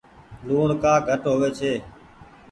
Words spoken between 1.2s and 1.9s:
هووي ڇي۔